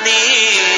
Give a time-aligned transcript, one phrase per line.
[0.00, 0.77] ரத்னவாணி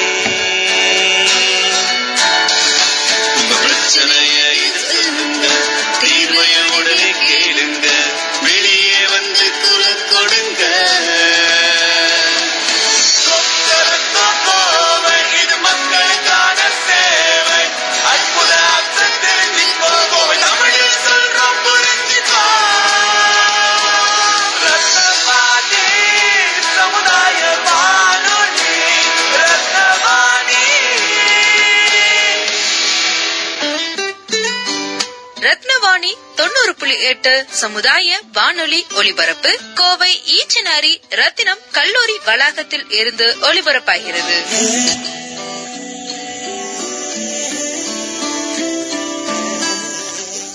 [36.91, 39.59] புள்ளி எட்டு சமுதாய வானொலி ஒலிபரப்பு.
[39.75, 44.35] கோவை ஈச்சனாரி ரத்தினம் கல்லூரி வளாகத்தில் இருந்து ஒலிபரப்பாகிறது.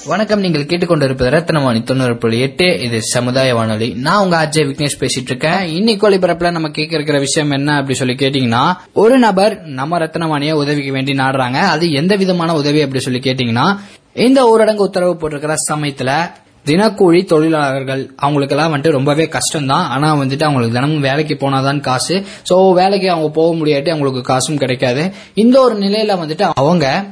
[0.04, 0.40] வணக்கம்.
[0.40, 2.80] நீங்கள் கேட்டுக்கொண்டிருப்பது ரத்னவாணி தொண்ணூறு புள்ளி எட்டு.
[2.80, 3.88] இது சமுதாய வானொலி.
[3.88, 8.14] நான் உங்க அஜய் விக்னேஷ் பேசிட்டு இருக்கேன் இன்னைக்கு ஒளிபரப்புல நம்ம கேட்க இருக்கிற விஷயம் என்ன அப்படி சொல்லி
[8.14, 11.60] கேட்டீங்கன்னா ஒரு நபர் நம்ம ரத்னவாணியை உதவிக்கு வேண்டி நாடுறாங்க.
[11.60, 13.80] அது எந்த விதமான உதவி அப்படி சொல்லி கேட்டீங்கன்னா
[14.16, 16.10] இந்த ஊரடங்கு உத்தரவு போட்டிருக்கிற சமயத்துல
[16.66, 22.24] தினக்கூலி தொழிலாளர்கள் அவங்களுக்கெல்லாம் வந்துட்டு ரொம்பவே கஷ்டம் தான் ஆனா வந்துட்டு அவங்களுக்கு தினமும் வேலைக்கு போனாதான் காசு.
[22.50, 25.12] சோ வேலைக்கு அவங்க போக முடியாட்டி அவங்களுக்கு காசும் கிடைக்காது.
[25.34, 27.04] இந்த ஒரு நிலையில வந்துட்டு அவங்க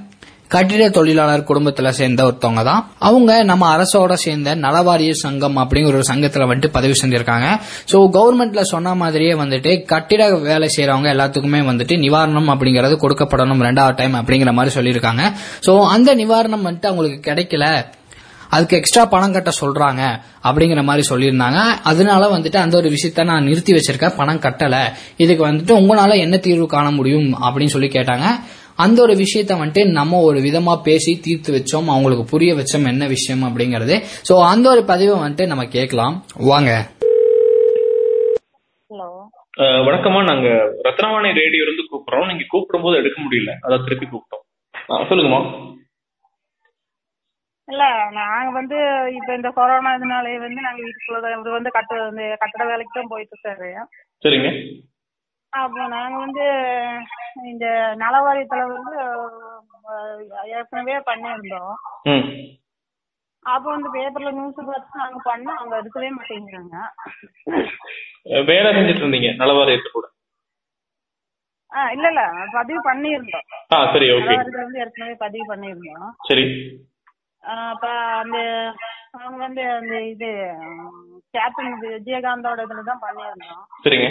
[0.55, 2.83] கட்டிட தொழிலாளர் குடும்பத்துல சேர்ந்த ஒருத்தவங்க தான்.
[3.09, 7.49] அவங்க நம்ம அரசோட சேர்ந்த நலவாரிய சங்கம் அப்படிங்கிற ஒரு சங்கத்துல வந்துட்டு பதிவு செஞ்சிருக்காங்க.
[7.93, 14.15] சோ கவர்மெண்ட்ல சொன்ன மாதிரியே வந்துட்டு கட்டிட வேலை செய்யறவங்க எல்லாத்துக்குமே வந்துட்டு நிவாரணம் அப்படிங்கறது கொடுக்கப்படணும் ரெண்டாவது டைம்
[14.15, 15.25] அப்படிங்கிற மாதிரி சொல்லியிருக்காங்க.
[15.67, 17.67] சோ அந்த நிவாரணம் வந்துட்டு அவங்களுக்கு கிடைக்கல.
[18.49, 20.03] அதுக்கு எக்ஸ்ட்ரா பணம் கட்ட சொல்றாங்க
[20.49, 21.61] அப்படிங்கிற மாதிரி சொல்லியிருந்தாங்க.
[21.91, 24.17] அதனால வந்துட்டு அந்த ஒரு விஷயத்த நான் நிறுத்தி வச்சிருக்கேன்.
[24.17, 24.77] பணம் கட்டல.
[25.17, 28.29] இதுக்கு வந்துட்டு உங்களால என்ன தீர்வு காண முடியும் அப்படின்னு சொல்லி கேட்டாங்க.
[28.77, 33.43] அந்த ஒரு விஷயத்த வந்துட்டு நம்ம ஒரு விதமா பேசி தீர்த்து வச்சோம் அவங்களுக்கு புரிய வச்சோம் என்ன விஷயம்
[33.43, 33.95] அப்படிங்கறது.
[34.29, 36.25] சோ அந்த ஒரு பதிவை வந்துட்டு நம்ம கேட்கலாம்.
[36.37, 36.71] வாங்க.
[39.87, 40.23] வணக்கம்மா.
[40.25, 40.49] நாங்க
[40.89, 42.27] ரத்னவாணி ரேடியோ இருந்து கூப்பிடுறோம்.
[42.27, 43.53] நீங்க கூப்பிடும்போது எடுக்க முடியல.
[43.63, 44.45] அதான் திருப்பி கூப்பிட்டோம்.
[45.11, 45.43] சொல்லுங்கம்மா.
[47.69, 48.77] இல்ல நாங்க வந்து
[49.15, 51.95] இப்ப இந்த கொரோனா இதனாலே வந்து நாங்க வீட்டுக்குள்ளதான் இவர் வந்து கட்ட
[52.39, 53.71] கட்டட வேலைக்கு தான் போயிட்டு இருக்காரு
[54.25, 54.51] சரிங்க.
[55.55, 56.45] அப்போ நாங்க வந்து
[57.45, 57.67] இந்த
[57.97, 58.95] நலவாரியத்துல வந்து
[60.55, 61.75] ஏற்கனவே பண்ணியிருந்தோம்.
[62.05, 62.27] ம்.
[63.45, 65.57] அப்போ வந்து பேப்பர்ல நியூஸ் பார்த்து நாங்க பண்ணோம்.
[65.57, 66.77] அவங்க எடுக்கவே மாட்டேங்கிறாங்க.
[68.47, 70.07] வேலை செஞ்சுட்டு இருந்தீங்க நலவாரியத்து கூட.
[71.73, 72.23] ஆ இல்ல இல்ல.
[72.53, 73.47] பதிவு பண்ணியிருந்தோம்.
[73.75, 74.37] ஆ சரி ஓகே.
[74.59, 76.09] வந்து ஏற்கனவே பதிவு பண்ணியிருந்தோம்.
[76.25, 76.45] சரி.
[77.67, 77.87] அப்ப
[78.21, 78.37] அந்த
[79.13, 80.29] அவங்க வந்து அந்த இது
[81.35, 83.63] கேப்டன் விஜயகாந்தோட இதுல தான் பண்ணியிருந்தோம்.
[83.85, 84.09] சரிங்க.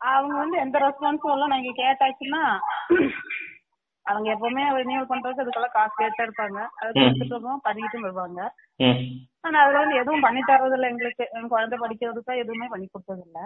[0.00, 1.46] அவங்க வந்து எந்த ரெஸ்பான்ஸும் இல்லை.
[1.46, 2.42] நாங்க கேட்டாச்சுன்னா
[4.06, 6.58] அவங்க எப்பவுமே ரினியூவல் பண்றதுக்கு அதுக்கெல்லாம் காசு கேட்டே இருப்பாங்க.
[6.76, 6.92] அது.
[7.00, 8.54] கொடுத்துட்டு பண்ணிக்கிட்டும் வருவாங்க.
[9.40, 11.28] ஆனா அதுல வந்து எதுவும் பண்ணி தர்றது இல்ல எங்களுக்கு.
[11.32, 13.40] என் குழந்தை படிக்கிறதுக்கு எதுவுமே பண்ணி கொடுத்தது இல்ல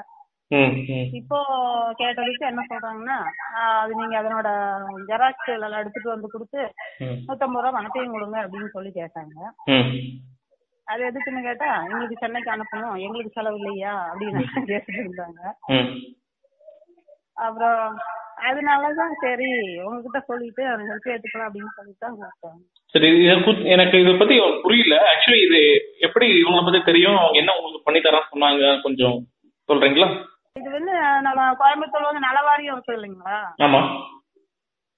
[1.13, 1.39] இப்போ
[1.99, 3.17] கேட்டதுக்கு என்ன சொல்றாங்கன்னா
[3.81, 4.49] அது நீங்க அதனோட
[5.11, 9.37] ஜெராக்ஸ் எல்லாம் எடுத்துட்டு வந்து கொடுத்து நூத்தம்பது ரூபா பணத்தையும் கொடுங்க அப்படின்னு சொல்லி கேட்டாங்க.
[10.85, 12.99] அது எதுக்குன்னு கேட்டா எங்களுக்கு சென்னைக்கு அனுப்பணும்.
[13.01, 14.13] எங்களுக்கு செலவு இல்லையா?
[14.13, 15.41] அப்படின்னு கேட்டுட்டு இருந்தாங்க.
[17.37, 17.83] அப்புறம்
[18.49, 19.51] அதனாலதான் சரி
[19.87, 22.61] உங்ககிட்ட சொல்லிட்டு ஹெல்ப் எடுத்துக்கலாம் அப்படின்னு சொல்லிட்டு தான் கூப்பிட்டேன்
[22.95, 23.09] சரி
[23.75, 24.95] எனக்கு இதை பத்தி புரியல.
[25.11, 25.61] ஆக்சுவலி இது
[26.07, 27.19] எப்படி இவங்களை பத்தி தெரியும்?
[27.21, 28.65] அவங்க என்ன உங்களுக்கு பண்ணி தரேன் சொன்னாங்க?
[28.87, 29.17] கொஞ்சம்
[29.69, 30.09] சொல்றீங்களா?
[30.57, 30.95] இது வந்து
[31.27, 33.37] நம்ம கோயம்புத்தூர்ல வந்து நலவாரியம் இருக்கு இல்லைங்களா?
[33.67, 33.81] ஆமா.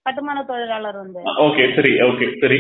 [0.07, 1.21] கட்டுமான தொழிலாளர் வந்து.
[1.47, 2.59] ஓகே சரி ஓகே சரி.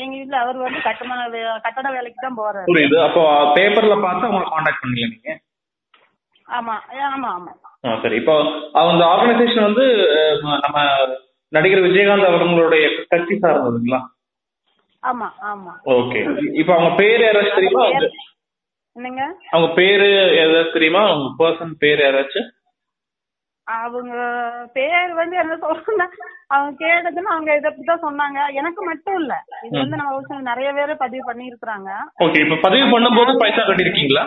[0.00, 1.20] எங்க வீட்டுல அவர் வந்து கட்டுமான
[1.66, 2.68] கட்டட வேலைக்கு தான் போறாரு.
[2.70, 2.96] புரியுது.
[3.06, 3.22] அப்போ
[3.58, 5.30] பேப்பர்ல பார்த்து அவங்களை காண்டாக்ட் பண்ணல நீங்க?
[6.48, 6.74] ஆமா
[7.08, 7.52] ஆமா ஆமா.
[8.02, 8.16] சரி.
[8.16, 8.34] இப்போ
[8.82, 9.84] அந்த ஆர்கனைசேஷன் வந்து
[10.64, 10.78] நம்ம
[11.52, 14.00] நடிகர் விஜயகாந்த் அவர்களுடைய கட்சி சார்ந்ததுங்களா?
[15.02, 15.72] ஆமா ஆமா.
[15.96, 16.20] ஓகே.
[16.52, 17.84] இப்போ அவங்க பேர் யாராச்சும் தெரியுமா?
[18.96, 19.24] என்னங்க?
[19.50, 20.06] அவங்க பேரு
[20.42, 21.02] ஏதாச்சும் தெரியுமா?
[21.08, 22.48] அவங்க பர்சன் பேர் யாராச்சும்?
[23.66, 24.14] அவங்க
[24.74, 26.06] பேர் வந்து என்ன சொல்றேன்னா
[26.48, 28.38] அவங்க கேட்டதுன்னு அவங்க இதை தான் சொன்னாங்க.
[28.52, 29.32] எனக்கு மட்டும் இல்ல.
[29.66, 31.90] இது வந்து நம்ம நிறைய பேர் பதிவு பண்ணியிருக்கிறாங்க.
[32.18, 32.40] ஓகே.
[32.44, 34.24] இப்போ பதிவு பண்ணும்போது பைசா கட்டியிருக்கீங்களா?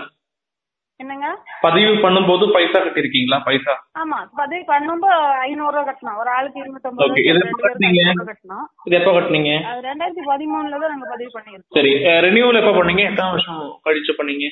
[1.00, 1.28] என்னங்க?
[1.66, 3.38] பதிவு பண்ணும்போது பைசா கட்டியிருக்கீங்களா?
[3.46, 3.74] பைசா.
[4.02, 6.18] ஆமா பதிவு பண்ணும்போது ஐநூறு ரூபா கட்டணும்.
[6.22, 8.66] ஒரு ஆளுக்கு இருநூத்தம்பது கட்டணும்.
[8.88, 9.54] இது எப்போ கட்டினீங்க?
[9.70, 11.76] அது ரெண்டாயிரத்தி பதிமூணுல தான் நாங்க பதிவு பண்ணியிருக்கோம்.
[11.78, 11.92] சரி
[12.28, 13.04] ரெனியூவல் எப்போ பண்ணீங்க?
[13.12, 14.48] எத்தனை வருஷம் கழிச்சு பண்ணீங்க?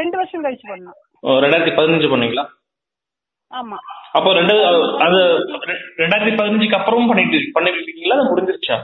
[0.00, 0.98] ரெண்டு வருஷம் கழிச்சு பண்ணோம்.
[1.26, 2.46] ஓ, ரெண்டாயிரத்தி பதினஞ்சு பண்ணீங்களா?
[3.52, 3.76] ஆமா.
[4.18, 4.54] அப்போ ரெண்டு
[5.06, 5.18] அது
[6.00, 8.76] ரெண்டாயிரத்தி பதினஞ்சுக்கு அப்புறமும் பண்ணிட்டு பண்ணிருக்கீங்களா அது முடிஞ்சிருச்சா?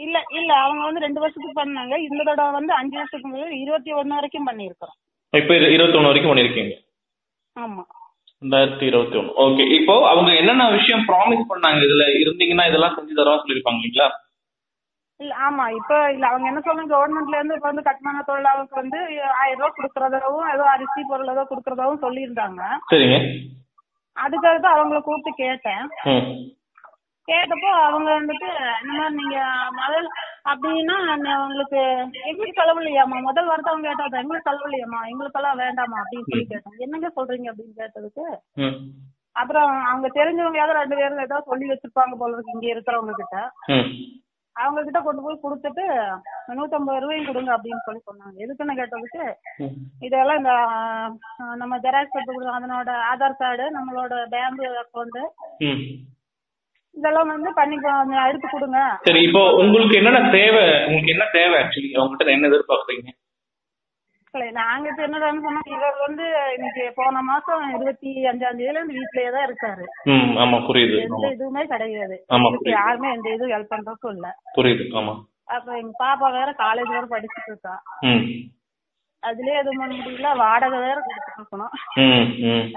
[0.00, 1.94] இல்ல இல்ல அவங்க வந்து ரெண்டு வருஷத்துக்கு பண்ணாங்க.
[2.08, 4.96] இந்த தடவை வந்து அஞ்சு வருஷத்துக்கு முதல்ல இருபத்தி ஒண்ணு வரைக்கும் பண்ணியிருக்கிறோம்.
[5.32, 6.74] இப்போ இது இருபத்தொன்னு வரைக்கும் பண்ணிருக்கீங்க
[7.56, 7.82] ஆமா.
[8.42, 11.80] ரெண்டாயிரத்தி இருபத்தி ஒன்று ஓகே இப்போ அவங்க என்னென்ன விஷயம் ப்ராமிஸ் பண்ணாங்க?
[11.86, 14.08] இதுல இருந்தீங்கன்னா இதெல்லாம் செஞ்சு தரோம் சொல்லியிருப்பாங்க இல்லைங்களா
[15.20, 15.64] இல்ல ஆமா.
[15.78, 18.98] இப்ப இல்ல அவங்க என்ன சொல்றாங்க கவர்மெண்ட்ல இருந்து இப்ப வந்து கட்டுமான தொழிலாளருக்கு வந்து
[19.40, 22.60] ஆயிரம் ரூபாய் கொடுக்கறதாவும் ஏதோ அரிசி பொருள் ஏதோ கொடுக்கறதாவும் சொல்லியிருந்தாங்க.
[22.92, 23.18] சரிங்க.
[24.16, 25.84] அதுக்காக தான் அவங்கள கூப்பிட்டு கேட்டேன்.
[27.28, 28.48] கேட்டப்போ அவங்க வந்துட்டு
[28.80, 29.38] இந்த மாதிரி நீங்க
[29.78, 30.08] முதல்
[30.50, 30.96] அப்படின்னா
[31.38, 31.80] உங்களுக்கு
[32.28, 36.82] எங்களுக்கு செலவு இல்லையாம்மா முதல் வாரத்தை அவங்க கேட்டது எங்களுக்கு செலவு இல்லையாம்மா எங்களுக்கெல்லாம் வேண்டாமா அப்படின்னு சொல்லி கேட்டேன்
[36.86, 37.50] என்னங்க சொல்றீங்க?
[37.52, 38.24] அப்படின்னு கேட்டதுக்கு
[39.36, 43.36] அப்புறம் அவங்க தெரிஞ்சவங்க யாராவது ரெண்டு பேரும் ஏதாவது சொல்லி வச்சிருப்பாங்க போல இருக்கு இங்க இருக்கிறவங்க கிட்ட.
[44.56, 45.84] அவங்க கிட்ட கொண்டு போய் கொடுத்துட்டு
[46.58, 48.36] நூத்தம்பது ரூபாயும் கொடுங்க அப்படின்னு சொல்லி சொன்னாங்க.
[48.44, 49.24] எதுக்குன்னு கேட்டதுக்கு
[50.06, 50.54] இதெல்லாம் இந்த
[51.56, 55.20] நம்ம ஜெராக்ஸ் எடுத்து கொடுத்தோம் அதனோட ஆதார் கார்டு நம்மளோட பேங்க் அக்கௌண்ட்
[56.98, 57.76] இதெல்லாம் வந்து பண்ணி
[58.24, 58.80] எடுத்து கொடுங்க.
[59.06, 60.66] சரி இப்போ உங்களுக்கு என்னென்ன தேவை?
[60.86, 63.08] உங்களுக்கு என்ன தேவை ஆக்சுவலி அவங்ககிட்ட என்ன எதிர்பார்க்குறீங்க?
[64.56, 66.24] நாங்க இப்ப என்னடான்னு சொன்னா இவர் வந்து
[66.56, 69.84] இன்னைக்கு போன மாசம் இருபத்தி அஞ்சாம் தேதியில இருந்து வீட்லயே தான் இருக்காரு.
[70.42, 70.96] ஆமா புரியுது.
[71.06, 72.16] எந்த இதுவுமே கிடையாது.
[72.74, 74.28] யாருமே எந்த இதுவும் ஹெல்ப் பண்றதுக்கும் இல்ல.
[74.56, 75.14] புரியுது ஆமா.
[75.48, 77.74] அப்ப எங்க பாப்பா வேற காலேஜ் வேற படிச்சுட்டு இருக்கா.
[79.22, 80.28] அதுலயே எதுவும் பண்ண முடியல.
[80.40, 81.72] வாடகை வேற கொடுத்துட்டு இருக்கணும்.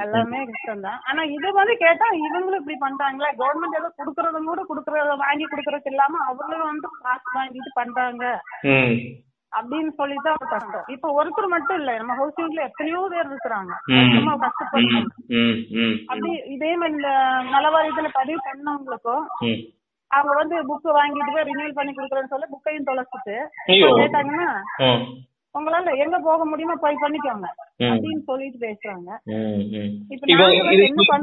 [0.04, 1.00] எல்லாமே கஷ்டம் தான்.
[1.10, 3.30] ஆனா இது வந்து கேட்டா இவங்களும் இப்படி பண்றாங்களே?
[3.42, 8.24] கவர்மெண்ட் ஏதோ குடுக்கறதும் கூட குடுக்கறத வாங்கி குடுக்கறது இல்லாம அவங்களும் வந்து காசு வாங்கிட்டு பண்றாங்க.
[9.54, 9.92] அப்படின்னு
[10.34, 10.86] ஒரு கஷ்டம்.
[10.96, 13.72] இப்ப ஒருத்தர் மட்டும் இல்ல நம்ம ஹவுசிங்ல எத்தனையோ பேர் இருக்கிறாங்க.
[14.18, 15.10] ரொம்ப கஷ்டப்படுறாங்க
[16.12, 17.12] அப்படி இதே மாதிரி இந்த
[17.56, 19.26] நலவாரியத்துல பதிவு பண்ணவங்களுக்கும்
[20.12, 23.36] அவங்க வந்து புக் வாங்கிட்டு போய் ரினியூல் பண்ணி கொடுக்குறேன்னு சொல்லி புக்கையும் தொலைச்சிட்டு.
[24.02, 24.50] கேட்டாங்கன்னா
[25.56, 27.48] உங்களால எங்க போக முடியுமோ போய் பண்ணிக்கோங்க.
[27.86, 29.10] அப்படின்னு சொல்லிட்டு பேசுறாங்க.
[30.10, 30.28] இப்ப?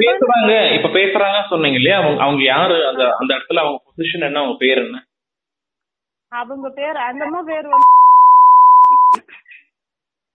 [0.03, 0.55] பேசுறாங்க.
[0.77, 1.99] இப்ப பேசுறாங்க சொன்னீங்க இல்லையா?
[1.99, 2.77] அவங்க அவங்க யாரு?
[2.89, 4.41] அந்த அந்த இடத்துல அவங்க பொசிஷன் என்ன?
[4.41, 4.99] அவங்க பேர் என்ன?
[6.33, 7.95] அவங்க பேர் அந்த அம்மா பேர் வந்து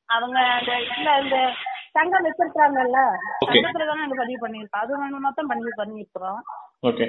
[0.10, 1.38] அவங்க அந்த இல்ல இந்த
[1.92, 3.00] சங்கம் வச்சிருக்காங்கல்ல.
[3.48, 6.42] சங்கத்துல தானே பதிவு பண்ணிருக்கோம் அது மொத்தம் பண்ணி பண்ணிருக்கிறோம்
[6.84, 7.08] ஓகே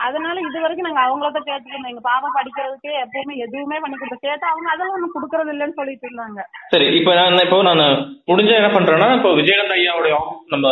[0.00, 4.46] அதனால இது வரைக்கும் நாங்க அவங்கள தான் கேட்டுருந்தோம் எங்க பாப்பா படிக்கிறதுக்கு எப்பவுமே எதுவுமே பண்ணி கொடுத்து கேட்டா
[4.52, 6.42] அவங்க அதெல்லாம் ஒண்ணு கொடுக்கறது இல்லைன்னு சொல்லிட்டு இருந்தாங்க.
[6.72, 7.82] சரி இப்போ நான் இப்போ நான்
[8.30, 10.68] முடிஞ்ச என்ன பண்றேன்னா இப்போ விஜயகாந்த் ஐயாவுடைய ஆஃபீஸ் நம்ம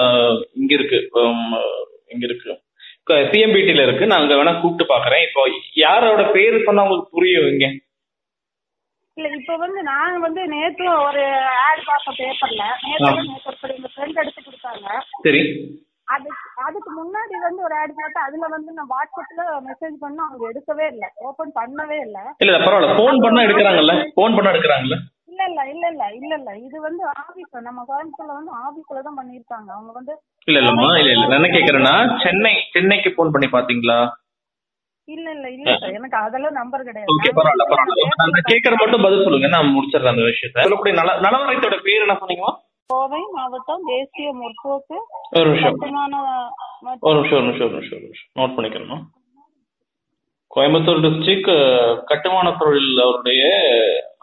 [0.60, 1.00] இங்க இருக்கு
[2.14, 2.52] இங்க இருக்கு.
[3.32, 5.24] சிஎம்பிடில இருக்கு நான் அங்க வேணா கூப்பிட்டு பாக்குறேன்.
[5.26, 5.42] இப்போ
[5.82, 7.66] யாரோட பேரு சொன்னா உங்களுக்கு புரியும் இங்க?
[9.16, 11.22] இல்ல இப்ப வந்து நான் வந்து நேத்து ஒரு
[11.66, 14.88] ஆட் பார்த்தேன் பேப்பர்ல நேத்து நேத்து ஒருத்தர் எங்க ஃப்ரெண்ட் எடுத்து கொடுத்தாங்க.
[15.26, 15.42] சரி.
[16.08, 20.86] அதுக்கு அதுக்கு முன்னாடி வந்து ஒரு ஆட் பார்த்தா அதுல வந்து நான் வாட்ஸ்அப்ல மெசேஜ் பண்ணா அவங்க எடுக்கவே
[20.92, 21.04] இல்ல.
[21.26, 22.18] ஓபன் பண்ணவே இல்ல.
[22.40, 22.96] இல்ல பரவாயில்ல.
[23.00, 23.94] போன் பண்ணா எடுக்கிறாங்கல்ல?
[24.14, 24.98] போன் பண்ணா எடுக்கிறாங்கல்ல?
[25.30, 26.50] இல்ல இல்ல இல்ல இல்ல இல்ல இல்ல.
[26.66, 29.68] இது வந்து ஆபீஸ் நம்ம கோயம்புத்தூர்ல வந்து ஆபீஸ்ல தான் பண்ணிருக்காங்க.
[29.76, 30.14] அவங்க வந்து
[30.48, 31.26] இல்ல இல்லம்மா இல்ல இல்ல.
[31.26, 31.94] நான் என்ன கேக்குறேன்னா
[32.24, 33.98] சென்னை சென்னைக்கு போன் பண்ணி பாத்தீங்களா?
[35.08, 37.10] இல்ல இல்ல இல்ல சார் எனக்கு அதெல்லாம் நம்பர் கிடையாது.
[37.12, 38.06] ஓகே பரவாயில்ல பரவாயில்ல.
[38.22, 39.50] நான் கேட்கற மட்டும் பதில் சொல்லுங்க.
[39.54, 40.62] நான் முடிச்சிடுறேன் அந்த விஷயத்த.
[40.62, 42.52] சொல்லக்கூடிய நல நலவரத்தோட பேர் என்ன சொன்னீங்களா?
[42.90, 44.96] கோவை மாவட்டம் தேசிய முற்போக்கு
[45.38, 45.76] ஒரு நிமிஷம்.
[47.06, 48.28] ஒரு நிமிஷம் ஒரு நிமிஷம் ஒரு நிமிஷம் ஒரு நிமிஷம்.
[48.38, 49.04] நோட் பண்ணிக்கிறேன்
[50.50, 51.50] கோயம்புத்தூர் டிஸ்ட்ரிக்ட்
[52.10, 53.42] கட்டுமான தொழில் அவருடைய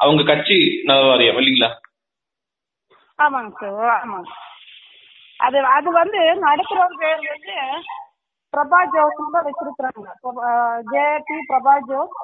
[0.04, 0.58] அவங்க கட்சி
[0.90, 1.70] நலவாரியம் இல்லைங்களா?
[3.20, 4.32] ஆமாங்க சார் ஆமாங்க.
[5.40, 7.58] அது அது வந்து நடத்துறவர் பேர் வந்து
[8.54, 10.08] பிரபா ஜோஸ் தான் வச்சிருக்கிறாங்க.
[10.94, 12.16] ஜேபி பிரபா ஜோஸ்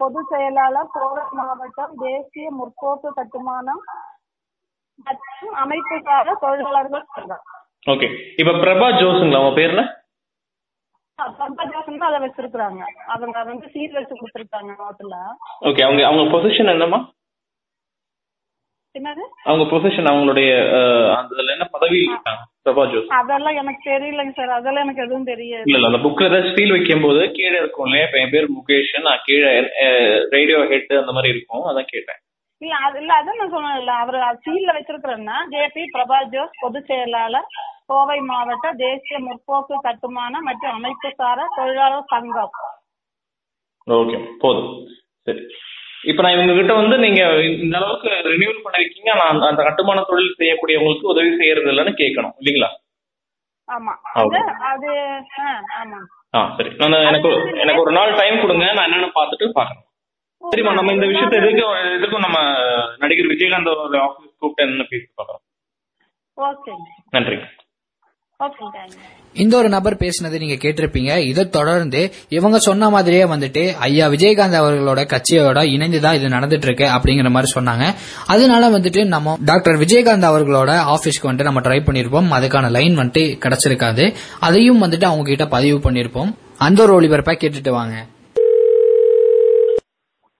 [0.00, 3.84] பொதுச் செயலாளர் கோவை மாவட்டம் தேசிய முற்போக்கு கட்டுமானம்
[5.06, 5.96] மற்றும் அமைப்பு
[6.42, 7.44] தொழிலாளர்கள் சங்கம்
[7.86, 8.08] ஓகே
[8.38, 9.84] இப்ப பிரபா ஜோஸுங்களா அவங்க பேர் என்ன
[11.18, 12.82] ஆ, பிரபா ஜோஸ் தான் அதை வச்சிருக்கிறாங்க.
[13.14, 15.16] அவங்க வந்து சீல் வச்சு கொடுத்துருக்காங்க நோட்டுல
[15.68, 16.98] ஓகே அவங்க அவங்க பொசிஷன் என்னம்மா?
[18.94, 19.24] என்னது?
[19.44, 20.48] அவங்க பொசிஷன் அவங்களுடைய
[21.12, 24.56] அதுல என்ன பதவி இருக்காங்க பிரபா ஜோஸ் அதெல்லாம் எனக்கு தெரியலங்க சார்.
[24.56, 25.64] அதெல்லாம் எனக்கு எதுவும் தெரியாது.
[25.66, 28.06] இல்ல இல்ல அந்த புக்ல ஏதாவது ஸ்டீல் வைக்கும் போது கீழே இருக்கும் இல்லையா?
[28.08, 29.50] இப்ப என் பேர் முகேஷ் நான் கீழே
[30.34, 32.20] ரேடியோ ஹெட் அந்த மாதிரி இருக்கும் அதான் கேட்டேன்.
[32.62, 37.48] இல்ல அது இல்ல அதான் நான் சொன்னேன் இல்ல அவர் சீல்ல வச்சிருக்கிறேன்னா ஜேபி பிரபா ஜோஸ் பொதுச் செயலாளர்
[37.86, 42.52] கோவை மாவட்ட தேசிய முற்போக்கு கட்டுமான மற்றும் அமைப்பு சாரா தொழிலாளர் சங்கம்.
[43.86, 44.70] ஓகே போதும்.
[45.26, 45.42] சரி.
[46.02, 47.20] இப்ப நான் இவங்க கிட்ட வந்து நீங்க
[47.56, 52.70] இந்த அளவுக்கு ரினியூவல் பண்ணிருக்கீங்க நான் அந்த- கட்டுமான தொழில் செய்யக்கூடியவங்களுக்கு உதவி செய்யறது இல்லைன்னு கேட்கணும் இல்லைங்களா?
[53.68, 53.92] ஆமா.
[54.70, 54.90] அது
[55.80, 56.00] ஆமா.
[56.34, 56.70] ஆ சரி.
[56.82, 59.88] நான் எனக்கு எனக்கு ஒரு நாள் டைம் கொடுங்க நான் என்னன்னு பார்த்துட்டு பார்க்கறேன்
[60.50, 62.38] சரிம்மா நம்ம இந்த விஷயத்தை எதுக்கும் எதுக்கும் நம்ம
[62.98, 65.42] நடிகர் விஜயகாந்த் அவரோட ஆஃபீஸ் கூப்பிட்டு என்ன பேசி பார்க்கறோம்
[66.36, 67.36] ஓகேங்க நன்றி.
[69.32, 71.18] இந்த ஒரு நபர் பேசினதை நீங்க கேட்டிருப்பீங்க.
[71.18, 77.30] இதை தொடர்ந்து இவங்க சொன்ன மாதிரியே வந்துட்டு ஐயா விஜயகாந்த் அவர்களோட கட்சியோட இணைந்துதான் இது நடந்துட்டு இருக்கு அப்படிங்கிற
[77.30, 77.84] மாதிரி சொன்னாங்க.
[78.26, 82.32] அதனால வந்துட்டு நம்ம டாக்டர் விஜயகாந்த் அவர்களோட ஆபீஸ்க்கு வந்துட்டு நம்ம ட்ரை பண்ணிருப்போம்.
[82.38, 84.14] அதுக்கான லைன் வந்துட்டு கிடைச்சிருக்காது.
[84.40, 86.32] அதையும் வந்துட்டு அவங்க கிட்ட பதிவு பண்ணிருப்போம்.
[86.58, 88.06] அந்த ஒரு ஒளிபரப்பா கேட்டுட்டு வாங்க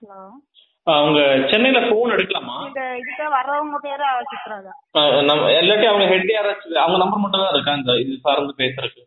[0.05, 0.23] ஹலோ
[0.87, 1.19] அவங்க
[1.51, 2.57] சென்னையில போன் எடுக்கலாமா?
[3.01, 4.05] இதுக்கு வர்றவங்க பேரு
[5.29, 9.03] நம்ம இல்லாட்டி அவங்க ஹெட் யாராச்சும் அவங்க நம்பர் மட்டும் தான் இருக்கா இந்த இது சார்ந்து பேசுறதுக்கு?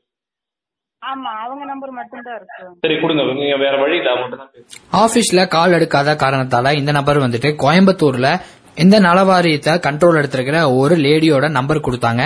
[1.02, 2.62] ஆமா அவங்க நம்பர் மட்டும்தான் இருக்கு.
[2.84, 3.24] சரி கொடுங்க.
[3.40, 8.30] நீங்க வேற வழி இல்ல அவங்கள்ட்ட தான் பேசுங்க ஆபீஸ்ல கால் எடுக்காத காரணத்தால இந்த நபர் வந்துட்டு கோயம்புத்தூர்ல
[8.84, 12.24] இந்த நலவாரியத்தை கண்ட்ரோல் எடுத்திருக்கிற ஒரு லேடியோட நம்பர் கொடுத்தாங்க.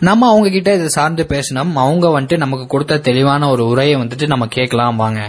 [0.00, 4.46] நம்ம அவங்க கிட்ட இதை சார்ந்து பேசணும் அவங்க வந்துட்டு நமக்கு கொடுத்த தெளிவான ஒரு உரையை வந்துட்டு நம்ம
[4.56, 5.20] கேட்கலாம் வாங்க.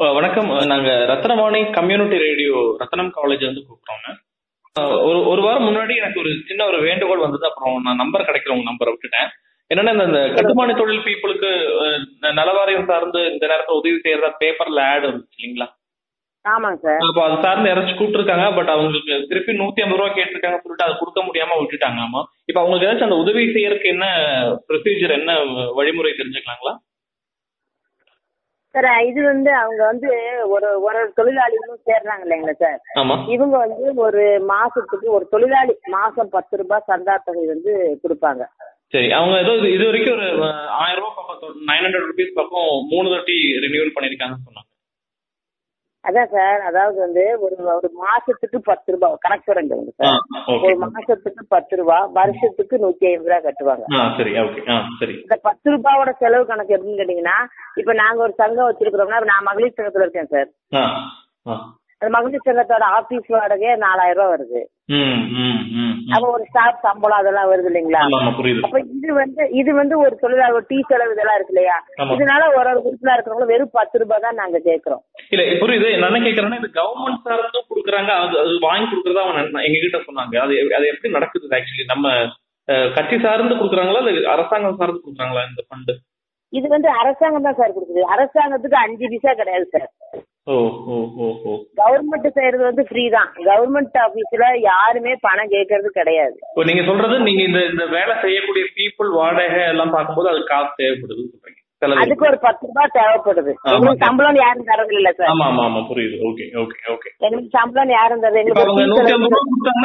[0.00, 0.50] வணக்கம்.
[0.66, 4.08] நாங்க Rathnavani community radio Rathnam college வந்து கூப்பிட்டோங்க
[5.06, 7.44] ஒரு ஒரு வாரம் முன்னாடி எனக்கு ஒரு சின்ன ஒரு வேண்டுகோள் வந்தது.
[7.48, 9.28] அப்புறம் நான் நம்பர் கிடைக்கிற உங்க நம்பரை விட்டுட்டேன்.
[9.70, 11.50] என்னன்னா இந்த- கட்டுமான தொழில் பீப்புளுக்கு
[12.38, 15.68] நலவாரியம் சார்ந்து இந்த நேரத்துல உதவி செய்யறதா பேப்பர்ல ஆட் இருந்துச்சு இல்லைங்களா?
[17.04, 21.20] அப்போ அது சார்ந்து யாராச்சும் கூப்பிட்டுருக்காங்க பட் அவங்களுக்கு திருப்பி நூத்தி ஐம்பது ரூபா கேட்டிருக்காங்க சொல்லிட்டு அதை கொடுக்க
[21.22, 24.06] முடியாம விட்டுட்டாங்க ஆமா இப்போ அவங்களுக்கு ஏதாச்சும் அந்த உதவி செய்யறதுக்கு என்ன
[24.68, 25.32] ப்ரொசீஜர் என்ன
[25.74, 26.74] வழிமுறை தெரிஞ்சுக்கலாங்களா?
[28.74, 30.10] சார் இது வந்து அவங்க வந்து
[30.54, 32.78] ஒரு ஒரு தொழிலாளிகளும் சேர்றாங்க இல்லைங்களா சார்
[33.36, 37.72] இவங்க வந்து ஒரு மாசத்துக்கு ஒரு தொழிலாளி மாசம் பத்து ரூபாய் சந்தா தொகை வந்து
[38.02, 38.42] கொடுப்பாங்க.
[38.94, 40.28] சரி அவங்க ஏதோ இது வரைக்கும் ஒரு
[40.82, 44.69] ஆயிரம் ரூபாய் பக்கம் நைன் ஹண்ட்ரட் ருபீஸ் பக்கம் மூணு தாட்டி ரினியூவல் பண்ணிருக்காங்கன்னு சொன்னாங்க.
[46.04, 50.20] அதான் சார் அதாவது வந்து ஒரு ஒரு மாசத்துக்கு பத்து ரூபாய் கணக்கு ஆ சார்
[50.66, 53.84] ஒரு மாசத்துக்கு பத்து ரூபாய் வருஷத்துக்கு நூத்தி ஐம்பது ரூபாய் கட்டுவாங்க.
[55.18, 57.36] இந்த பத்து ரூபாயோட செலவு கணக்கு எப்படின்னு கேட்டீங்கன்னா
[57.76, 60.50] இப்ப நாங்க ஒரு சங்கம் வச்சிருக்கிறோம்னா நான் மகளிர் சங்கத்துல இருக்கேன் சார்.
[62.02, 64.62] அந்த மகளிர் சங்கத்தோட ஆபீஸ் வாடகை நாலாயிரம் ரூபாய் வருது.
[66.08, 68.00] அப்ப ஒரு ஸ்டாஃப் சம்பளம் அதெல்லாம் வருது இல்லைங்களா?
[68.66, 71.76] அப்ப இது வந்து இது வந்து ஒரு தொழிலாளர் ஒரு டீ செலவு இதெல்லாம் இருக்கு இல்லையா.
[72.14, 75.02] இதனால ஒரு ஒரு உறுப்பினர் இருக்கிறவங்க வெறும் பத்து ரூபாய் தான் நாங்க கேட்கிறோம்
[75.32, 75.90] இல்ல புரியுது.
[75.96, 78.12] நான் என்ன கேக்குறேன்னா இது கவர்மெண்ட் சார்ந்தும் கொடுக்குறாங்க.
[78.20, 80.36] அது அது வாங்கி கொடுக்கறதா நெ- எங்க கிட்ட சொன்னாங்க.
[80.44, 82.06] அது அது எப்படி நடக்குது ஆக்சுவலி நம்ம
[82.96, 84.00] கட்சி சார்ந்து கொடுக்குறாங்களா?
[84.06, 85.94] இல்ல அரசாங்கம் சார்ந்து கொடுக்குறாங்களா இந்த ஃபண்டு
[86.52, 88.02] இது வந்து அரசாங்கம் தான் சார் கொடுக்குது.
[88.14, 89.90] அரசாங்கத்துக்கு அஞ்சு பைசா கிடையாது சார்.
[91.80, 93.30] கவர்மெண்ட் செய்யறது வந்து ஃப்ரீ தான்.
[93.48, 96.36] கவர்மெண்ட் ஆபீஸ்ல யாருமே பணம் கேட்கறது கிடையாது.
[96.50, 101.24] இப்போ நீங்க சொல்றது நீங்க இந்த இந்த வேலை செய்யக்கூடிய பீப்புள் வாடகை எல்லாம் பார்க்கும்போது அது காசு தேவைப்படுது
[101.24, 101.56] சொல்றீங்க.
[102.02, 103.52] அதுக்கு ஒரு பத்து ரூபாய் தேவைப்படுது.
[103.74, 106.16] எங்களுக்கு சம்பளம் யாரும் தரது இல்ல சார் ஆமா ஆமா ஆமா புரியுது.
[106.28, 109.14] ஓகே ஓகே ஓகே எங்களுக்கு சம்பளம் யாரும் தரது எங்களுக்கு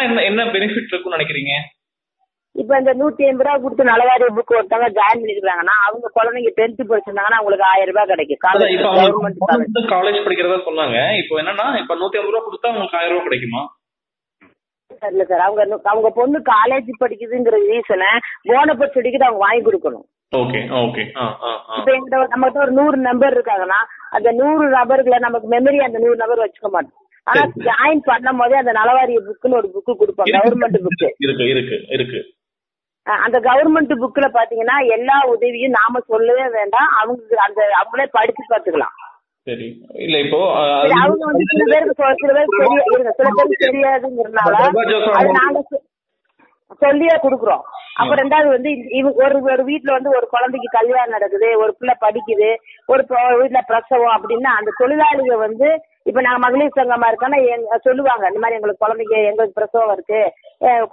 [0.07, 1.53] என்ன என்ன பெனிஃபிட் இருக்கும்னு நினைக்கிறீங்க?
[2.55, 7.39] இப்ப இந்த நூத்தி ஐம்பது ரூபா கொடுத்து நலவாரிய புக் ஒருத்தவங்க ஜாயின் பண்ணிருக்காங்கன்னா அவங்க குழந்தைங்க டென்த் படிச்சிருந்தாங்கன்னா
[7.39, 8.41] அவங்களுக்கு ஆயிரம் ரூபாய் கிடைக்கும்.
[8.45, 8.75] காலேஜ்
[9.95, 10.97] காலேஜ் படிக்கிறதா சொன்னாங்க.
[11.21, 13.63] இப்போ என்னன்னா இப்ப நூத்தி ஐம்பது ரூபா கொடுத்தா உங்களுக்கு ஆயிரம் ரூபா கிடைக்குமா?
[15.11, 18.11] இல்ல சார் அவங்க அவங்க பொண்ணு காலேஜ் படிக்குதுங்கிற ரீசனை
[18.51, 20.05] போனபட் சர்டிஃபிகேட் அவங்க வாங்கி கொடுக்கணும்.
[21.79, 21.89] இப்ப
[22.33, 23.79] நம்மகிட்ட ஒரு நூறு நம்பர் இருக்காங்கன்னா
[24.17, 26.99] அந்த நூறு நபர்களை நமக்கு மெமரி அந்த நூறு நபர் வச்சுக்க மாட்டோம்.
[27.27, 32.19] ஆனா ஜாயின் பண்ணும் போதே அந்த நலவாரிய புக்குன்னு ஒரு புக்கு கொடுப்பாங்க கவர்மெண்ட் புக்கு இருக்கு இருக்கு இருக்கு.
[33.07, 36.89] அந்த கவர்மெண்ட் புக்ல பாத்தீங்கன்னா எல்லா உதவியும் நாம சொல்லவே வேண்டாம்.
[36.99, 38.43] அவங்க அந்த அவங்களே படிச்சு
[39.47, 39.67] சரி.
[39.95, 44.55] இல்ல இப்போ அது- அவங்க வந்து சில பேருக்கு சில பேருக்கு தெரிய இருங்க சில பேருக்கு தெரியாதுங்கிறதுனால
[45.13, 45.59] அது நாங்க
[46.81, 47.63] சொல்லியே குடுக்குறோம்.
[47.95, 52.49] அப்ப ரெண்டாவது வந்து இவங்க ஒரு ஒரு வீட்ல வந்து ஒரு குழந்தைக்கு கல்யாணம் நடக்குது ஒரு பிள்ளை படிக்குது
[52.85, 53.03] ஒரு
[53.37, 55.67] வீட்ல பிரசவம் அப்படின்னா அந்த தொழிலாளிக வந்து
[56.05, 60.19] இப்ப நாங்க மகளிர் சங்கமா இருக்கோம்னா எங்க சொல்லுவாங்க இந்த மாதிரி எங்களுக்கு குழந்தைக்கு எங்களுக்கு பிரசவம் இருக்கு.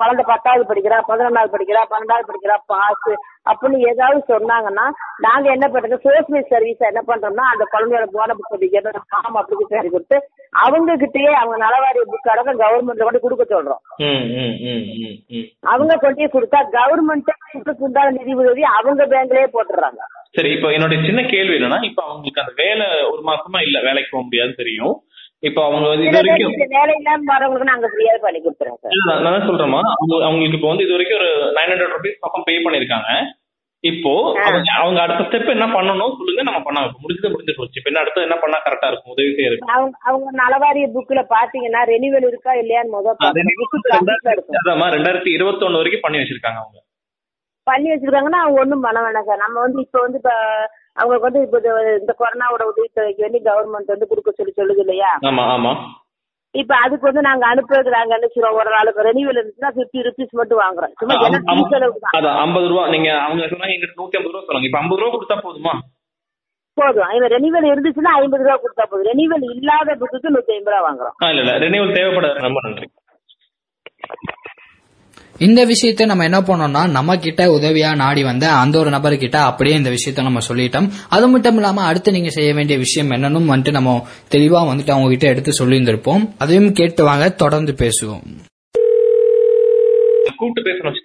[0.00, 3.10] குழந்தை பத்தாவது படிக்கிறா பதினொன்னாவது படிக்கிறா பன்னெண்டாவது படிக்கிறா பாஸ்
[3.50, 4.86] அப்படின்னு ஏதாவது சொன்னாங்கன்னா
[5.26, 5.98] நாங்க என்ன பண்றது?
[6.06, 10.18] சோசியல் சர்வீஸ் என்ன பண்றோம்னா அந்த குழந்தையோட போன புக் படிக்கிறது ஃபார்ம் அப்ளிகேஷன் கொடுத்து
[10.64, 13.82] அவங்க கிட்டயே அவங்க நலவாரிய புக் அடக்கம் கவர்மெண்ட்ல கொண்டு கொடுக்க சொல்றோம்.
[15.72, 17.30] அவங்க கொண்டு கொடுத்தா கவர்மெண்ட்
[17.86, 20.02] உண்டான நிதி உதவி அவங்க பேங்க்லயே போட்டுறாங்க
[20.34, 24.24] சரி இப்போ என்னோட சின்ன கேள்வி என்னன்னா இப்போ அவங்களுக்கு அந்த வேலை ஒரு மாசமா இல்ல வேலைக்கு போக
[24.26, 24.94] முடியாது தெரியும்.
[25.48, 29.22] இப்போ அவங்க வந்து இது வரைக்கும் வேலை இல்லாம வரவங்களுக்கு நாங்க ஃப்ரீயா பண்ணி கொடுத்துறோம் சார்.
[29.26, 33.08] நான் சொல்றேமா அவங்க அவங்களுக்கு இப்போ வந்து இது வரைக்கும் ஒரு நைன் ஹண்ட்ரட் ருபீஸ் பக்கம் பே பண்ணிருக்காங்க
[33.84, 34.10] இப்போ
[34.76, 36.80] அவங்க அடுத்த ஸ்டெப் என்ன பண்ணணும் சொல்லுங்க நம்ம பண்ண.
[37.02, 37.78] முடிஞ்சது முடிஞ்சு போச்சு.
[37.78, 39.12] இப்போ என்ன அடுத்து என்ன பண்ணா கரெக்டா இருக்கும்?
[39.14, 39.72] உதவி செய்யறதுக்கு.
[39.76, 43.18] அவங்க அவங்க நலவாரிய புக்ல பாத்தீங்கன்னா ரெனிவல் இருக்கா இல்லையான்னு முதல்
[43.60, 46.78] புக்கு கம்ப்ளீட்டா இருக்கும் அதாம்மா ரெண்டாயிரத்தி இருபத்தொன்னு வரைக்கும் பண்ணி வச்சிருக்காங்க அவங்க.
[47.66, 49.42] பண்ணி வச்சிருக்காங்கன்னா அவங்க ஒண்ணும் பண்ண வேணாம் சார்.
[49.44, 50.32] நம்ம வந்து இப்ப வந்து இப்ப
[50.94, 51.58] அவங்களுக்கு வந்து இப்ப
[52.00, 55.10] இந்த கொரோனாவோட உதவித்தொகைக்கு வேண்டி கவர்மெண்ட் வந்து கொடுக்க சொல்லி சொல்லுது இல்லையா?
[56.54, 58.56] இப்ப அதுக்கு வந்து நாங்க அனுப்புறதுக்கு நாங்க செய்றோம்?
[58.62, 60.92] ஒரு நாளுக்கு ரெனிவல் இருந்துச்சுன்னா பிப்டி ருபீஸ் மட்டும் வாங்குறோம்.
[61.00, 62.38] சும்மா என்ன செலவுக்கு தான்.
[62.44, 62.82] ஐம்பது ரூபா.
[62.88, 65.74] நீங்க அவங்க சொன்னாங்க எங்கிட்ட நூத்தி ஐம்பது ரூபா சொன்னாங்க இப்ப ஐம்பது ரூபா கொடுத்தா போதுமா?
[66.76, 67.10] போதும்.
[67.16, 69.08] இவன் ரெனிவல் இருந்துச்சுன்னா ஐம்பது ரூபா கொடுத்தா போதும்.
[69.12, 71.16] ரெனிவல் இல்லாத புக்கு நூத்தி ஐம்பது ரூபா வாங்குறோம்.
[71.32, 71.54] இல்ல இல்ல.
[71.66, 72.44] ரெனியூவல் தேவைப்படாது.
[72.48, 72.88] ரொம்ப நன்றி.
[75.46, 79.74] இந்த விஷயத்தை நம்ம என்ன பண்ணோம்னா நம்ம கிட்ட உதவியா நாடி வந்த அந்த ஒரு நபர் கிட்ட அப்படியே
[79.80, 80.88] இந்த விஷயத்த நம்ம சொல்லிட்டோம்.
[81.16, 83.94] அது மட்டும் இல்லாம அடுத்து நீங்க செய்ய வேண்டிய விஷயம் என்னன்னு வந்துட்டு நம்ம
[84.34, 86.24] தெளிவா வந்துட்டு அவங்க கிட்ட எடுத்து சொல்லியிருந்திருப்போம்.
[86.42, 88.24] அதையும் கேட்டு வாங்க தொடர்ந்து பேசுவோம்.
[90.40, 91.00] கூப்பிட்டு பேசணும்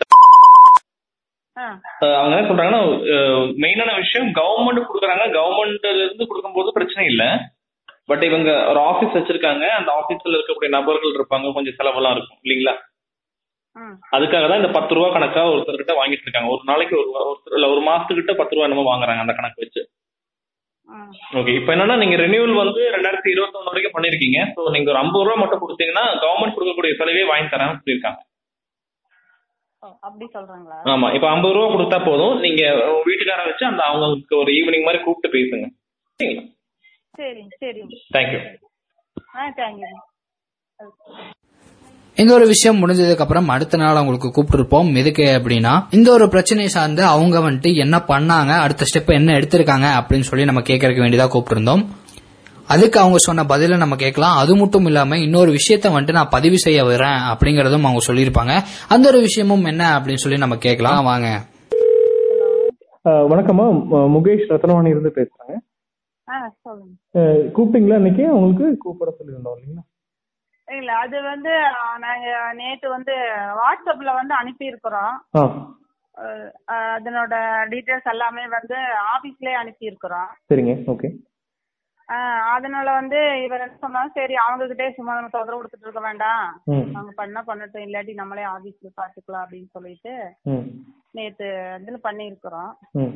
[2.17, 2.81] அவங்க என்ன சொல்றாங்கன்னா
[3.63, 5.23] மெயினான விஷயம் கவர்மெண்ட் கொடுக்குறாங்க.
[5.37, 7.23] கவர்மெண்ட்ல இருந்து கொடுக்கும்போது பிரச்சனை இல்ல.
[8.09, 9.63] பட் இவங்க ஒரு ஆபீஸ் வச்சிருக்காங்க.
[9.79, 11.55] அந்த ஆபீஸ்ல இருக்கக்கூடிய நபர்கள் இருப்பாங்க.
[11.57, 12.39] கொஞ்சம் செலவெல்லாம் இருக்கும்.
[12.43, 12.75] இல்லைங்களா?
[14.15, 17.81] அதுக்காக தான் இந்த பத்து ரூபா கணக்கா ஒருத்தர்கிட்ட வாங்கிட்டு இருக்காங்க ஒரு நாளைக்கு ஒரு ஒருத்தர் இல்ல ஒரு
[17.89, 19.81] மாசத்துக்கிட்ட பத்து ரூபா என்னமோ வாங்குறாங்க அந்த கணக்கு வச்சு.
[21.39, 24.39] ஓகே இப்போ என்னன்னா நீங்க ரெனியூவல் வந்து ரெண்டாயிரத்தி இருபத்தொன்னு வரைக்கும் பண்ணிருக்கீங்க.
[24.55, 28.21] ஸோ நீங்க ஒரு ஐம்பது ரூபா மட்டும் கொடுத்தீங்கன்னா கவர்மெண்ட் கொடுக்கக்கூடிய செலவே வாங்கி தரேன்னு சொல்லியிருக்காங்க.
[30.07, 30.77] அப்படி சொல்றாங்களா?
[30.93, 32.35] ஆமா இப்ப ஐம்பது ரூபா கொடுத்தா போதும்.
[32.45, 32.61] நீங்க
[33.09, 35.67] வீட்டுக்கார வச்சு அந்த அவங்களுக்கு ஒரு ஈவினிங் மாதிரி கூப்பிட்டு பேசுங்க.
[36.19, 36.45] சரிங்களா?
[37.19, 37.81] சரி சரி.
[38.15, 38.41] தேங்க்யூ
[39.37, 39.91] ஆ தேங்க்யூ.
[42.17, 44.95] இந்த ஒரு விஷயம் முடிஞ்சதுக்கு அப்புறம் அடுத்த நாள் அவங்களுக்கு கூப்பிட்டுருப்போம்.
[44.95, 50.19] எதுக்கு அப்படின்னா இந்த ஒரு பிரச்சனையை சார்ந்து அவங்க வந்துட்டு என்ன பண்ணாங்க அடுத்த ஸ்டெப் என்ன எடுத்திருக்காங்க அப்படின்னு
[50.19, 51.85] சொல்லி நம்ம கேட்கறதுக்கு வேண்டியதா கூப்பிட்டிருந்தோம்.
[52.67, 54.37] அதுக்கு அவங்க சொன்ன பதில நம்ம கேட்கலாம்.
[54.37, 58.61] அது மட்டும் இல்லாம இன்னொரு விஷயத்த வந்துட்டு நான் பதிவு செய்ய வரேன் அப்படிங்கறதும் அவங்க சொல்லியிருப்பாங்க.
[58.89, 61.03] அந்த ஒரு விஷயமும் என்ன அப்படின்னு சொல்லி நம்ம கேட்கலாம்.
[61.03, 61.43] வாங்க.
[63.05, 63.67] வணக்கம்மா.
[64.15, 65.53] முகேஷ் ரத்னவாணி இருந்து பேசுறேங்க.
[67.55, 68.39] கூப்பிட்டீங்களா இன்னைக்கு?
[68.39, 69.95] உங்களுக்கு கூப்பிட சொல்லியிருந்தோம் இல்லைங்களா?
[70.67, 71.51] இல்ல அது வந்து
[71.99, 73.13] நாங்க நேத்து வந்து
[73.59, 75.15] வாட்ஸ்அப்ல வந்து அனுப்பி இருக்கிறோம்
[76.93, 77.33] அதனோட
[77.71, 78.77] டீடைல்ஸ் எல்லாமே வந்து
[79.15, 81.09] ஆபீஸ்லயே அனுப்பி இருக்கிறோம் சரிங்க ஓகே
[82.53, 86.43] அதனால வந்து இவர் என்ன சொன்னாங்க சரி அவங்க கிட்டே சும்மா நம்ம தொந்தரவு கொடுத்துட்டு இருக்க வேண்டாம்.
[86.95, 90.13] அவங்க பண்ணா பண்ணட்டும் இல்லாட்டி நம்மளே ஆபீஸ்ல பாத்துக்கலாம் அப்படின்னு சொல்லிட்டு
[91.11, 91.47] நேத்து
[91.77, 92.71] இதுல பண்ணியிருக்கிறோம்.
[92.93, 93.13] ம்.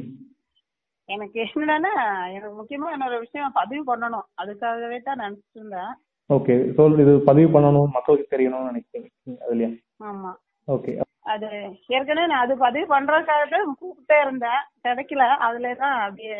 [1.10, 1.94] எனக்கு என்னன்னா
[2.34, 4.28] எனக்கு முக்கியமா இன்னொரு விஷயம் பதிவு பண்ணணும்.
[4.38, 5.94] அதுக்காகவே தான் நினைச்சிட்டு இருந்தேன்.
[6.30, 9.10] ஓகே சொல் இது பதிவு பண்ணணும் மக்களுக்கு தெரியணும்னு நினைக்கிறீங்க
[9.46, 9.70] அதுலயா?
[10.10, 10.32] ஆமா.
[10.68, 10.92] ஓகே
[11.26, 11.48] அது
[11.96, 14.62] ஏற்கனவே நான் அது பதிவு பண்றதுக்காக கூப்பிட்டே இருந்தேன்.
[14.86, 15.26] கிடைக்கல.
[15.48, 16.38] அதுல தான் அப்படியே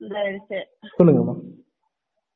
[0.00, 0.60] இதாயிடுச்சு.
[0.92, 1.34] சொல்லுங்கம்மா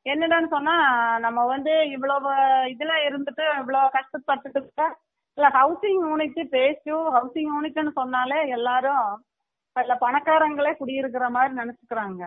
[0.05, 0.73] என்னடான்னு சொன்னா
[1.19, 2.31] நம்ம வந்து இவ்வளவு
[2.73, 4.87] இதுல இருந்துட்டு இவ்வளவு கஷ்டப்பட்டுட்டு
[5.37, 9.07] இல்ல ஹவுசிங் யூனிட் பேசும் ஹவுசிங் யூனிட்னு சொன்னாலே எல்லாரும்
[9.75, 12.21] அதுல பணக்காரங்களே குடியிருக்கிற மாதிரி நினைச்சுக்கிறாங்க.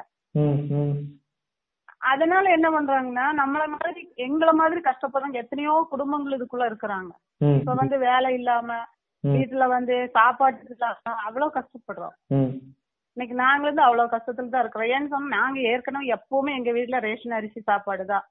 [2.02, 7.10] அதனால என்ன பண்றாங்கன்னா நம்மள மாதிரி எங்கள மாதிரி கஷ்டப்படுறவங்க எத்தனையோ குடும்பங்கள் இதுக்குள்ள இருக்கிறாங்க.
[7.58, 8.70] இப்ப வந்து வேலை இல்லாம.
[9.24, 12.14] வீட்டுல வந்து சாப்பாட்டுக்கு இல்லாம அவ்வளவு கஷ்டப்படுறோம்.
[13.16, 14.90] இன்னைக்கு நாங்க வந்து அவ்வளவு கஷ்டத்துல தான் இருக்கிறோம்.
[14.94, 18.26] ஏன்னு சொன்னா நாங்க ஏற்கனவே எப்பவுமே எங்க வீட்டுல ரேஷன் அரிசி சாப்பாடு தான்.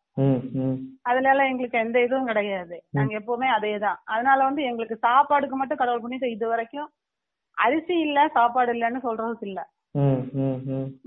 [1.05, 2.77] அதுல எல்லாம் எங்களுக்கு எந்த இதுவும் கிடையாது.
[2.97, 3.99] நாங்க எப்பவுமே அதே தான்.
[4.05, 6.87] அதனால வந்து எங்களுக்கு சாப்பாடுக்கு மட்டும் கடவுள் பண்ணிட்டு இது வரைக்கும்
[7.57, 9.59] அரிசி இல்ல சாப்பாடு இல்லைன்னு சொல்றதுக்கு இல்ல.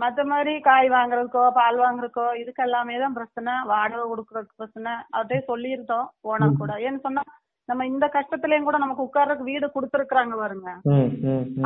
[0.03, 3.53] மத்த மாதிரி காய் வாங்குறதுக்கோ பால் வாங்குறதுக்கோ இதுக்கு எல்லாமே தான் பிரச்சனை.
[3.73, 4.95] வாடகை கொடுக்கறதுக்கு பிரச்சனை.
[5.21, 6.73] அதே சொல்லியிருந்தோம் போனா கூட.
[6.87, 7.23] ஏன்னு சொன்னா
[7.69, 10.71] நம்ம இந்த கஷ்டத்துலயும் கூட நமக்கு உட்கார்றதுக்கு வீடு கொடுத்துருக்காங்க பாருங்க.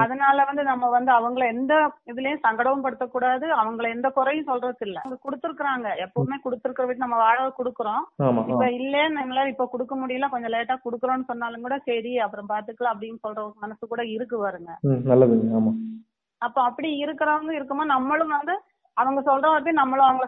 [0.02, 1.74] அதனால வந்து நம்ம வந்து அவங்கள எந்த
[2.10, 3.46] இதுலயும் சங்கடமும் படுத்தக்கூடாது.
[3.60, 8.04] அவங்கள எந்த குறையும் சொல்றது இல்ல கொடுத்துருக்காங்க எப்பவுமே கொடுத்துருக்கிற வீட்டு நம்ம வாடகை கொடுக்குறோம்.
[8.52, 10.28] இப்ப இல்லன்னு எங்களால இப்ப கொடுக்க முடியல.
[10.34, 14.72] கொஞ்சம் லேட்டா குடுக்கறோம்னு சொன்னாலும் கூட சரி அப்புறம் பாத்துக்கலாம் அப்படின்னு சொல்ற மனசு கூட இருக்கு பாருங்க.
[16.42, 18.54] அப்ப அப்படி இருக்கிறவங்க இருக்குமோ நம்மளும் வந்து
[18.96, 20.26] அவங்க சொல்ற வார்த்தை நம்மளும் அவங்கள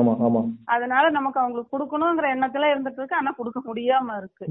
[0.00, 0.40] ஆமா ஆமா.
[0.64, 3.16] அதனால நமக்கு அவங்களுக்கு கொடுக்கணுங்கிற எண்ணத்துல இருந்துட்டு இருக்கு.
[3.16, 4.44] ஆனா கொடுக்க முடியாம இருக்கு.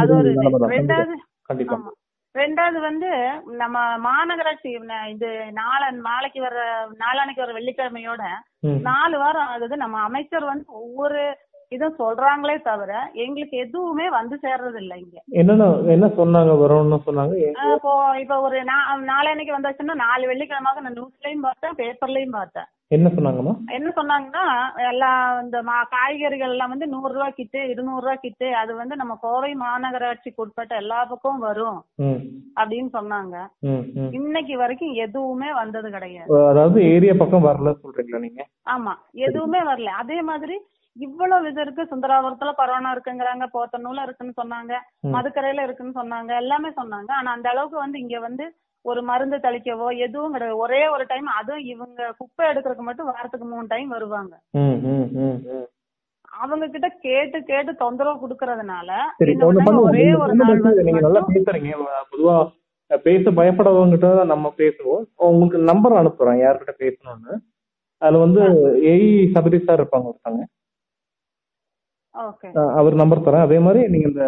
[0.00, 0.30] அது ஒரு
[0.74, 1.14] ரெண்டாவது
[2.34, 3.08] ரெண்டாவது வந்து
[3.56, 4.70] நம்ம மாநகராட்சி
[5.10, 6.58] இது நாளை நாளைக்கு வர
[6.96, 8.22] நாளானைக்கு வர வெள்ளிக்கிழமையோட
[8.82, 9.76] நாலு வாரம் ஆகுது.
[9.76, 11.22] நம்ம அமைச்சர் வந்து ஒவ்வொரு
[11.72, 15.16] இதும் சொல்றாங்களே தவிர எங்களுக்கு எதுவுமே வந்து சேர்றது இல்ல இங்க.
[15.32, 16.52] என்னென்ன என்ன சொன்னாங்க?
[16.62, 17.34] வரும்னு சொன்னாங்க?
[17.68, 18.58] இப்போ இப்ப ஒரு
[19.04, 22.68] நாளைக்கு வந்தாச்சுன்னா நாலு வெள்ளிக்கிழமை நான் நியூஸ்லயும் பார்த்தேன் பேப்பர்லயும் பார்த்தேன்.
[22.90, 23.52] என்ன சொன்னாங்கம்மா?
[23.70, 24.44] என்ன சொன்னாங்கன்னா
[24.88, 25.10] எல்லா
[25.42, 29.54] இந்த மா- காய்கறிகள் எல்லாம் வந்து நூறு ரூபாய் கிட்டு இருநூறு ரூபாய் கிட்டு அது வந்து நம்ம கோவை
[29.60, 31.78] மாநகராட்சிக்கு உட்பட்ட எல்லா பக்கமும் வரும்
[32.56, 33.36] அப்படின்னு சொன்னாங்க.
[34.12, 36.28] இன்னைக்கு வரைக்கும் எதுவுமே வந்தது கிடையாது.
[36.48, 38.42] அதாவது ஏரியா பக்கம் வரல சொல்றீங்களா நீங்க?
[38.70, 39.92] ஆமா எதுவுமே வரல.
[40.02, 40.58] அதே மாதிரி
[40.96, 44.72] இவ்வளவு இது இருக்கு சுந்தராபுரத்துல கொரோனா இருக்குங்கிறாங்க போத்தனூர்ல இருக்குன்னு சொன்னாங்க.
[45.14, 47.10] மதுக்கரையில இருக்குன்னு சொன்னாங்க எல்லாமே சொன்னாங்க.
[47.18, 48.46] ஆனா அந்த அளவுக்கு வந்து இங்க வந்து
[48.84, 50.60] ஒரு மருந்து தெளிக்கவோ எதுவும் கிடையாது.
[50.64, 54.34] ஒரே ஒரு டைம் அதுவும் இவங்க குப்பை எடுக்கிறதுக்கு மட்டும் வாரத்துக்கு மூணு டைம் வருவாங்க.
[56.38, 58.90] அவங்க கிட்ட கேட்டு கேட்டு தொந்தரவு கொடுக்கறதுனால
[59.86, 61.72] ஒரே ஒரு நாள் நீங்க நல்லா பேசுறீங்க.
[62.12, 62.36] பொதுவா
[63.04, 65.02] பேச பயப்படவங்கிட்ட தான் நம்ம பேசுவோம்.
[65.26, 67.34] உங்களுக்கு நம்பர் அனுப்புறேன் யார்கிட்ட பேசணும்னு.
[68.02, 68.42] அதுல வந்து
[68.92, 70.46] ஏஇ சபரி சார் இருப்பாங்க அஹ்
[72.80, 73.46] அவர் நம்பர் தரேன்.
[73.48, 74.24] அதே மாதிரி நீங்க இந்த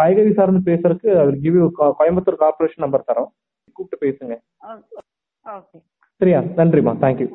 [0.00, 1.56] காய்கறி சார்ந்து பேசுறதுக்கு அவர் கிவ்
[2.00, 3.30] கோயம்புத்தூர் கார்பரேஷன் நம்பர் தரோம்.
[3.76, 4.34] கூப்பிட்டு பேசுங்க.
[5.56, 5.78] ஓகே
[6.20, 6.40] சரியா?
[6.60, 7.28] ஓகே தேங்க்யூ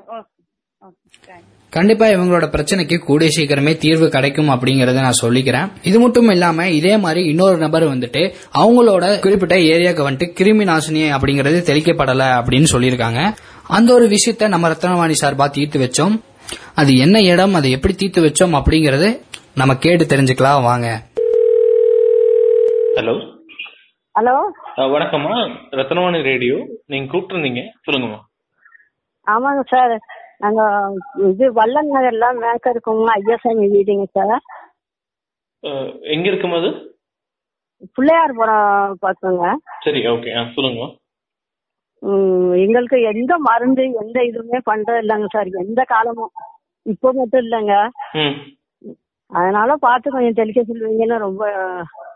[1.73, 5.69] கண்டிப்பா இவங்களோட பிரச்சனைக்கு கூடிய சீக்கிரமே தீர்வு கிடைக்கும் அப்படிங்கறத நான் சொல்லிக்கிறேன்.
[5.89, 8.21] இது மட்டும் இல்லாம இதே மாதிரி இன்னொரு நபர் வந்துட்டு
[8.61, 13.21] அவங்களோட குறிப்பிட்ட ஏரியாவுக்கு வந்துட்டு கிருமி நாசினி அப்படிங்கறது தெளிக்கப்படல அப்படின்னு சொல்லியிருக்காங்க.
[13.77, 16.15] அந்த ஒரு விஷயத்த நம்ம ரத்னவாணி சார்பா தீர்த்து வச்சோம்.
[16.79, 19.09] அது என்ன இடம் அதை எப்படி தீர்த்து வச்சோம் அப்படிங்கறது
[19.59, 20.87] நம்ம கேட்டு தெரிஞ்சுக்கலாம் வாங்க.
[22.97, 23.13] ஹலோ
[24.15, 24.35] ஹலோ
[24.93, 25.33] வணக்கம்மா.
[25.79, 26.55] ரத்னவாணி ரேடியோ.
[26.91, 27.61] நீங்க கூப்பிட்டுருந்தீங்க.
[27.85, 28.19] சொல்லுங்கம்மா.
[29.27, 29.93] ஆமாங்க சார்
[30.43, 30.61] நாங்க
[31.31, 34.33] இது வல்லன் நகர்ல மேற்க இருக்கவங்க ஐயாசாமி வீடுங்க சார்
[36.15, 36.69] எங்க இருக்கும் அது?
[37.95, 39.45] பிள்ளையார் படம் பார்த்தோங்க
[39.85, 40.33] சரி ஓகே.
[40.57, 40.83] சொல்லுங்க
[42.63, 46.33] எங்களுக்கு எந்த மருந்து எந்த இதுவுமே பண்றது இல்லைங்க சார் எந்த காலமும்.
[46.85, 47.75] இப்போ மட்டும் இல்லைங்க.
[49.33, 51.43] அதனால பார்த்து கொஞ்சம் தெளிக்க சொல்லுவீங்கன்னு ரொம்ப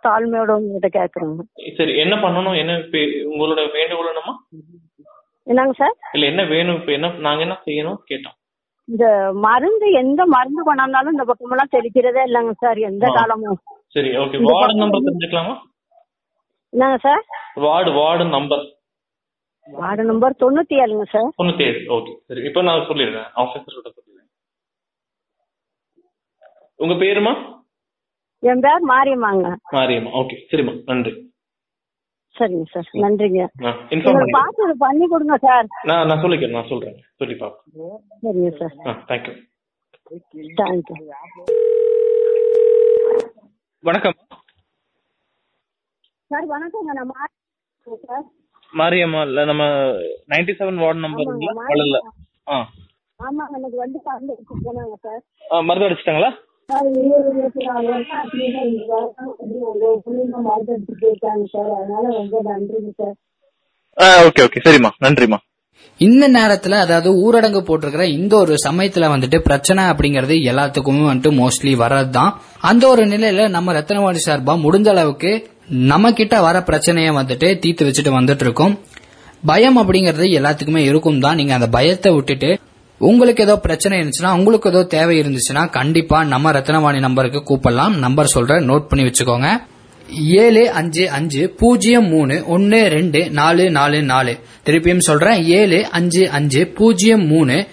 [0.06, 1.43] தாழ்மையோட உங்ககிட்ட கேக்குறோங்க
[1.77, 2.58] சரி என்ன பண்ணணும்?
[2.62, 2.73] என்ன
[3.32, 4.12] உங்களோட வேண்டுகோள்
[5.47, 5.95] என்னங்க சார்?
[6.15, 6.77] இல்ல என்ன வேணும்?
[6.80, 7.99] இப்ப என்ன நாங்க என்ன செய்யணும்?
[8.10, 8.36] கேட்டோம்.
[8.88, 9.06] இந்த
[9.45, 13.06] மருந்து எந்த மருந்து கொண்டாந்தாலும் இந்த பக்கமெல்லாம் தெளிக்கிறதே இல்லைங்க சார் எந்த.
[13.17, 13.60] காலமும்.
[13.95, 15.56] சரி ஓகே வார்டு பக்கம் நம்பர் தெரிஞ்சுக்கலாமா?
[16.73, 17.23] என்னங்க sir?
[17.65, 18.65] Ward ward number
[19.67, 21.30] ward number தொண்ணூத்தி ஏழுங்க சார்.
[21.39, 23.27] தொண்ணூத்தி ஏழு ஓகே சரி இப்போ நான் சொல்லிடுறேன்.
[23.43, 24.16] ஆஃபீஸர் கிட்ட சொல்லிடுறேன்.
[26.79, 27.33] உங்க பேருமா?
[28.43, 29.47] என் பேர் மாரியம்மாங்க.
[29.73, 30.11] மாரியம்மா.
[30.19, 30.73] ஓகே சரிம்மா.
[30.89, 31.13] நன்றி.
[32.35, 32.89] சரிங்க சார்.
[33.03, 33.43] நன்றிங்க.
[34.35, 35.67] பார்த்து பண்ணி கொடுங்க சார்.
[35.89, 36.97] நான் நான் சொல்லிக்கிறேன் நான் சொல்றேன்.
[37.19, 38.75] சொல்லி பார்ப்போம் சரிங்க sir.
[39.09, 39.33] Thank you
[40.59, 40.95] thank you
[43.83, 44.17] வணக்கம்.
[46.31, 46.93] சார் வணக்கங்க.
[46.99, 47.11] நான்
[48.05, 48.25] சார்.
[48.73, 49.63] மாரியம்மா இல்ல நம்ம
[50.31, 51.97] நைன்டி செவன் வார்டு நம்பர் ஆமாங்க, இல்ல
[52.47, 52.57] ஆ.
[53.19, 55.21] ஆமாங்க எனக்கு வந்து சார்.
[55.67, 56.31] மருந்து அடிச்சிட்டாங்களா?
[56.69, 57.15] சார் இந்த
[64.25, 64.60] ஓகே ஓகே.
[64.65, 64.89] சரிம்மா.
[65.01, 65.38] நன்றிம்மா.
[65.99, 72.32] இந்த நேரத்துல அதாவது ஊரடங்கு போட்டிருக்கிற இந்த ஒரு சமயத்துல வந்துட்டு பிரச்சனை அப்படிங்கறது எல்லாத்துக்குமே வந்துட்டு மோஸ்ட்லி வர்றதுதான்.
[72.62, 75.32] அந்த ஒரு நிலையில நம்ம ரத்தனவாணி சார்பா முடிஞ்ச அளவுக்கு
[75.88, 78.75] நம்ம கிட்ட வர பிரச்சனைய வந்துட்டு தீர்த்து வச்சுட்டு வந்துட்டு இருக்கோம்.
[79.45, 82.49] பயம் அப்படிங்கறது எல்லாத்துக்குமே இருக்கும் தான் நீங்க அந்த பயத்தை விட்டுட்டு
[82.99, 87.97] உங்களுக்கு ஏதோ பிரச்சனை இருந்துச்சுன்னா உங்களுக்கு ஏதோ தேவை இருந்துச்சுன்னா கண்டிப்பா நம்ம ரத்னவாணி நம்பருக்கு கூப்பிடலாம்.
[87.97, 89.63] நம்பர் சொல்றேன் நோட் பண்ணி வச்சுக்கோங்க.
[90.25, 94.38] ஏழு அஞ்சு அஞ்சு பூஜ்ஜியம் மூணு ஒன்னு ரெண்டு நாலு நாலு நாலு.
[94.65, 95.43] திருப்பியும் சொல்றேன்.
[95.43, 97.67] ஏழு அஞ்சு அஞ்சு பூஜ்ஜியம் மூணு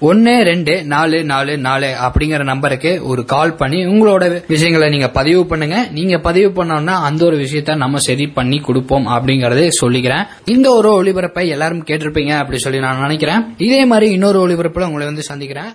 [0.00, 5.88] ஒன்னு ரெண்டு நாலு நாலு நாலு அப்படிங்கிற நம்பருக்கு ஒரு கால் பண்ணி உங்களோட விஷயங்களை நீங்க பதிவு பண்ணுங்க.
[5.90, 10.26] நீங்க பதிவு பண்ணோம்னா அந்த ஒரு விஷயத்த நம்ம சரி பண்ணி கொடுப்போம் அப்படிங்கறதை சொல்லிக்கிறேன்.
[10.44, 13.54] இந்த ஒரு ஒளிபரப்பை எல்லாரும் கேட்டிருப்பீங்க அப்படி சொல்லி நான் நினைக்கிறேன்.
[13.58, 15.74] இதே மாதிரி இன்னொரு ஒளிபரப்புல உங்களை வந்து சந்திக்கிறேன்.